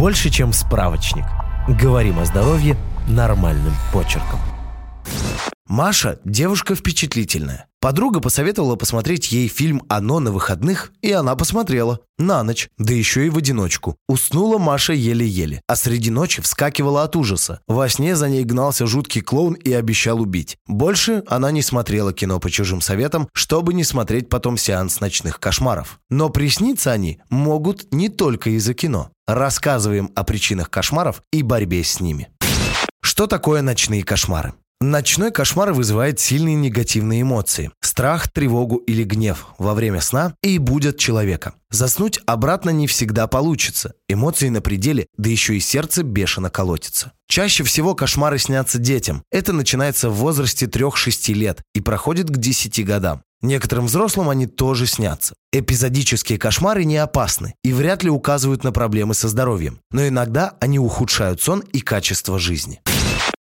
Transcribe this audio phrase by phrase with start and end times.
[0.00, 1.26] больше, чем справочник.
[1.68, 2.74] Говорим о здоровье
[3.06, 4.40] нормальным почерком.
[5.68, 7.66] Маша– девушка впечатлительная.
[7.82, 12.00] Подруга посоветовала посмотреть ей фильм «Оно» на выходных, и она посмотрела.
[12.18, 13.96] На ночь, да еще и в одиночку.
[14.06, 17.60] Уснула Маша еле-еле, а среди ночи вскакивала от ужаса.
[17.66, 20.58] Во сне за ней гнался жуткий клоун и обещал убить.
[20.66, 26.00] Больше она не смотрела кино по чужим советам, чтобы не смотреть потом сеанс ночных кошмаров.
[26.10, 29.10] Но присниться они могут не только из-за кино.
[29.26, 32.28] Рассказываем о причинах кошмаров и борьбе с ними.
[33.00, 34.52] Что такое ночные кошмары?
[34.82, 40.96] Ночной кошмар вызывает сильные негативные эмоции– страх, тревогу или гнев во время сна и будет
[40.96, 41.52] человека.
[41.68, 43.92] Заснуть обратно не всегда получится.
[44.08, 47.12] Эмоции на пределе, да еще и сердце бешено колотится.
[47.28, 49.22] Чаще всего кошмары снятся детям.
[49.30, 53.20] Это начинается в возрасте 3-6 лет и проходит к 10 годам.
[53.42, 55.34] Некоторым взрослым они тоже снятся.
[55.52, 60.78] Эпизодические кошмары не опасны и вряд ли указывают на проблемы со здоровьем, но иногда они
[60.78, 62.80] ухудшают сон и качество жизни.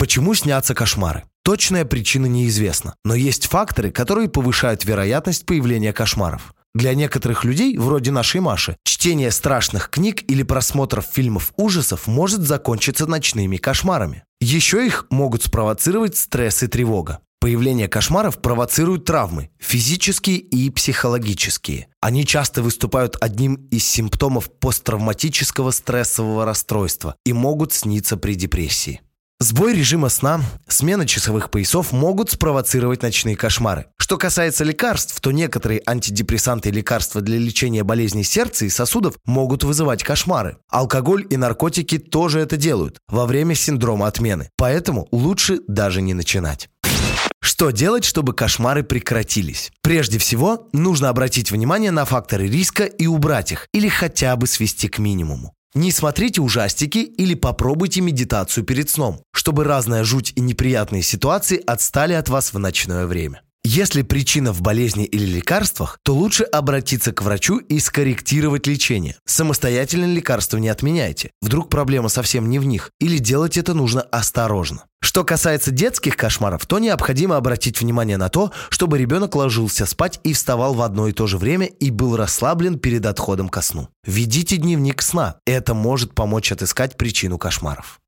[0.00, 1.24] Почему снятся кошмары?
[1.42, 6.54] Точная причина неизвестна, но есть факторы, которые повышают вероятность появления кошмаров.
[6.74, 13.06] Для некоторых людей, вроде нашей Маши, чтение страшных книг или просмотр фильмов ужасов может закончиться
[13.06, 14.24] ночными кошмарами.
[14.40, 17.18] Еще их могут спровоцировать стресс и тревога.
[17.38, 21.88] Появление кошмаров провоцирует травмы, физические и психологические.
[22.00, 29.02] Они часто выступают одним из симптомов посттравматического стрессового расстройства и могут сниться при депрессии.
[29.42, 33.86] Сбой режима сна, смена часовых поясов могут спровоцировать ночные кошмары.
[33.96, 39.64] Что касается лекарств, то некоторые антидепрессанты и лекарства для лечения болезней сердца и сосудов могут
[39.64, 40.58] вызывать кошмары.
[40.68, 44.50] Алкоголь и наркотики тоже это делают во время синдрома отмены.
[44.58, 46.68] Поэтому лучше даже не начинать.
[47.40, 49.72] Что делать, чтобы кошмары прекратились?
[49.80, 54.88] Прежде всего, нужно обратить внимание на факторы риска и убрать их, или хотя бы свести
[54.88, 55.54] к минимуму.
[55.74, 62.12] Не смотрите ужастики или попробуйте медитацию перед сном, чтобы разная жуть и неприятные ситуации отстали
[62.12, 63.42] от вас в ночное время.
[63.62, 69.16] Если причина в болезни или лекарствах, то лучше обратиться к врачу и скорректировать лечение.
[69.26, 71.30] Самостоятельно лекарства не отменяйте.
[71.42, 74.84] Вдруг проблема совсем не в них, или делать это нужно осторожно.
[75.02, 80.32] Что касается детских кошмаров, то необходимо обратить внимание на то, чтобы ребенок ложился спать и
[80.32, 83.88] вставал в одно и то же время и был расслаблен перед отходом ко сну.
[84.06, 85.36] Ведите дневник сна.
[85.46, 88.00] Это может помочь отыскать причину кошмаров.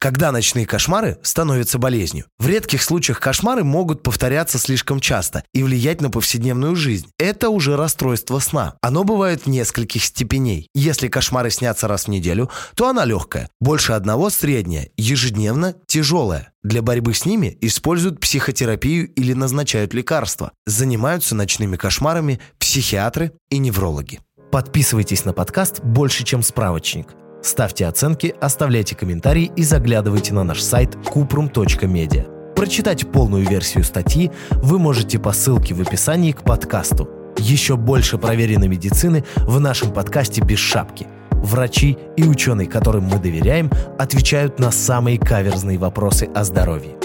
[0.00, 2.24] Когда ночные кошмары становятся болезнью?
[2.38, 7.08] В редких случаях кошмары могут повторяться слишком часто и влиять на повседневную жизнь.
[7.18, 8.76] Это уже расстройство сна.
[8.80, 10.68] Оно бывает нескольких степеней.
[10.74, 13.50] Если кошмары снятся раз в неделю, то она легкая.
[13.60, 16.52] Больше одного средняя, ежедневно тяжелая.
[16.62, 20.52] Для борьбы с ними используют психотерапию или назначают лекарства.
[20.64, 24.20] Занимаются ночными кошмарами психиатры и неврологи.
[24.50, 27.08] Подписывайтесь на подкаст «Больше, чем справочник».
[27.42, 32.54] Ставьте оценки, оставляйте комментарии и заглядывайте на наш сайт kuprum.media.
[32.54, 37.08] Прочитать полную версию статьи вы можете по ссылке в описании к подкасту.
[37.38, 41.06] Еще больше проверенной медицины в нашем подкасте «Без шапки».
[41.30, 46.96] Врачи и ученые, которым мы доверяем, отвечают на самые каверзные вопросы о здоровье.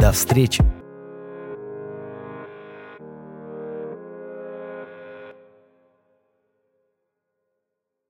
[0.00, 0.64] До встречи!